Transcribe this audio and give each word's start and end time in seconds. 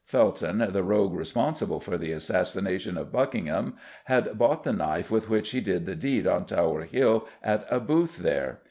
Felton, 0.03 0.67
the 0.71 0.81
rogue 0.81 1.13
responsible 1.13 1.79
for 1.79 1.95
the 1.95 2.11
assassination 2.11 2.97
of 2.97 3.11
Buckingham, 3.11 3.75
had 4.05 4.35
bought 4.35 4.63
the 4.63 4.73
knife 4.73 5.11
with 5.11 5.29
which 5.29 5.51
he 5.51 5.61
did 5.61 5.85
the 5.85 5.93
deed 5.93 6.25
on 6.25 6.45
Tower 6.47 6.85
Hill 6.85 7.27
at 7.43 7.67
a 7.69 7.79
booth 7.79 8.17
there. 8.17 8.57